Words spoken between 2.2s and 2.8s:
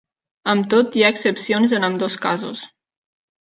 casos.